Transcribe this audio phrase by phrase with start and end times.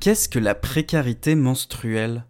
[0.00, 2.24] Qu'est-ce que la précarité menstruelle?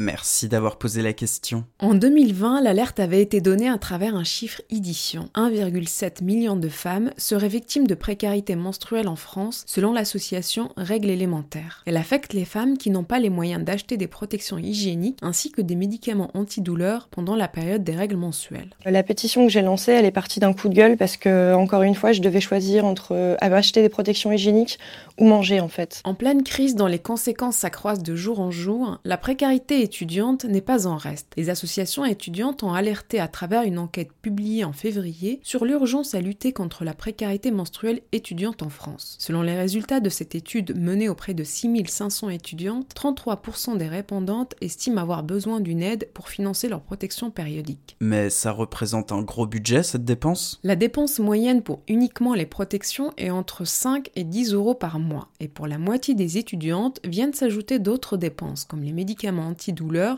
[0.00, 1.64] Merci d'avoir posé la question.
[1.78, 5.28] En 2020, l'alerte avait été donnée à travers un chiffre édition.
[5.34, 11.82] 1,7 million de femmes seraient victimes de précarité menstruelle en France, selon l'association Règles élémentaires.
[11.84, 15.60] Elle affecte les femmes qui n'ont pas les moyens d'acheter des protections hygiéniques ainsi que
[15.60, 18.70] des médicaments antidouleurs pendant la période des règles mensuelles.
[18.86, 21.82] La pétition que j'ai lancée, elle est partie d'un coup de gueule parce que, encore
[21.82, 24.78] une fois, je devais choisir entre euh, acheter des protections hygiéniques
[25.18, 26.00] ou manger en fait.
[26.04, 30.60] En pleine crise dont les conséquences s'accroissent de jour en jour, la précarité étudiante n'est
[30.60, 31.32] pas en reste.
[31.36, 36.20] Les associations étudiantes ont alerté à travers une enquête publiée en février sur l'urgence à
[36.20, 39.16] lutter contre la précarité menstruelle étudiante en France.
[39.18, 45.00] Selon les résultats de cette étude menée auprès de 6500 étudiantes, 33% des répondantes estiment
[45.00, 47.96] avoir besoin d'une aide pour financer leur protection périodique.
[48.00, 50.60] Mais ça représente un gros budget cette dépense?
[50.62, 55.30] La dépense moyenne pour uniquement les protections est entre 5 et 10 euros par mois
[55.40, 59.48] et pour la moitié des étudiantes viennent s'ajouter d'autres dépenses comme les médicaments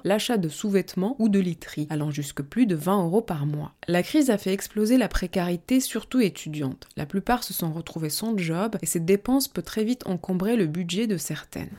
[0.04, 3.72] l'achat de sous-vêtements ou de literie, allant jusque plus de 20 euros par mois.
[3.88, 6.88] La crise a fait exploser la précarité, surtout étudiante.
[6.96, 10.66] La plupart se sont retrouvés sans job et cette dépense peut très vite encombrer le
[10.66, 11.70] budget de certaines.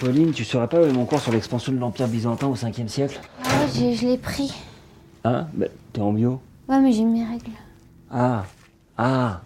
[0.00, 2.88] Pauline, tu saurais pas où est mon cours sur l'expansion de l'Empire byzantin au 5e
[2.88, 3.20] siècle?
[3.44, 4.52] Ah, je, je l'ai pris.
[5.24, 6.40] Ah, bah, t'es en bio?
[6.68, 7.50] Ouais, mais j'ai mes règles.
[8.10, 8.44] Ah,
[8.96, 9.42] ah,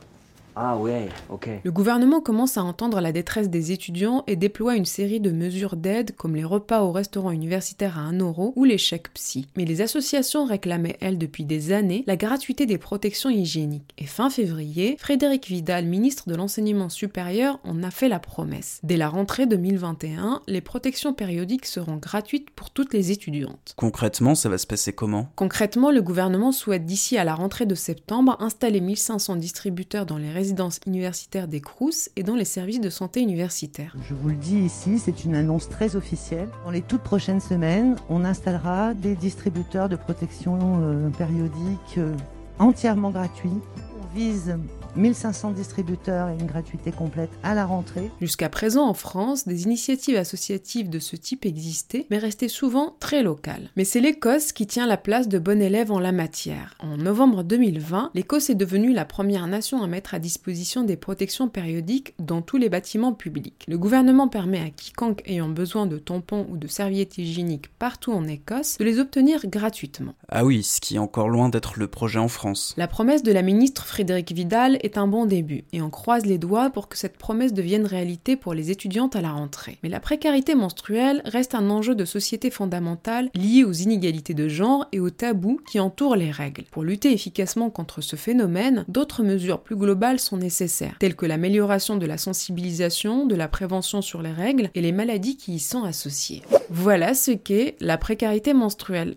[0.55, 1.49] ah ouais, ok.
[1.65, 5.77] Le gouvernement commence à entendre la détresse des étudiants et déploie une série de mesures
[5.77, 9.47] d'aide comme les repas au restaurant universitaire à 1 euro ou les chèques psy.
[9.57, 13.95] Mais les associations réclamaient, elles, depuis des années, la gratuité des protections hygiéniques.
[13.99, 18.81] Et fin février, Frédéric Vidal, ministre de l'Enseignement supérieur, en a fait la promesse.
[18.83, 23.75] Dès la rentrée 2021, les protections périodiques seront gratuites pour toutes les étudiantes.
[23.77, 25.29] Concrètement, ça va se passer comment?
[25.37, 30.42] Concrètement, le gouvernement souhaite d'ici à la rentrée de septembre installer 1500 distributeurs dans les
[30.43, 33.95] résidence universitaire des CRUS et dans les services de santé universitaires.
[34.09, 36.49] Je vous le dis ici, c'est une annonce très officielle.
[36.65, 42.13] Dans les toutes prochaines semaines, on installera des distributeurs de protection euh, périodique euh,
[42.59, 43.61] entièrement gratuits.
[44.01, 44.57] On vise
[44.97, 48.11] 1500 distributeurs et une gratuité complète à la rentrée.
[48.21, 53.23] Jusqu'à présent en France, des initiatives associatives de ce type existaient, mais restaient souvent très
[53.23, 53.71] locales.
[53.77, 56.75] Mais c'est l'Écosse qui tient la place de bon élève en la matière.
[56.79, 61.49] En novembre 2020, l'Écosse est devenue la première nation à mettre à disposition des protections
[61.49, 63.65] périodiques dans tous les bâtiments publics.
[63.69, 68.27] Le gouvernement permet à quiconque ayant besoin de tampons ou de serviettes hygiéniques partout en
[68.27, 70.15] Écosse de les obtenir gratuitement.
[70.29, 72.75] Ah oui, ce qui est encore loin d'être le projet en France.
[72.77, 76.39] La promesse de la ministre Frédéric Vidal est un bon début et on croise les
[76.39, 79.79] doigts pour que cette promesse devienne réalité pour les étudiantes à la rentrée.
[79.83, 84.87] Mais la précarité menstruelle reste un enjeu de société fondamental lié aux inégalités de genre
[84.93, 86.65] et aux tabous qui entourent les règles.
[86.71, 91.97] Pour lutter efficacement contre ce phénomène, d'autres mesures plus globales sont nécessaires, telles que l'amélioration
[91.97, 95.85] de la sensibilisation, de la prévention sur les règles et les maladies qui y sont
[95.85, 96.43] associées.
[96.71, 99.17] Voilà ce qu'est la précarité menstruelle.